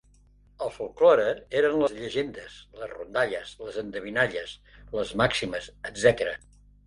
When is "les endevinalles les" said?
3.67-5.15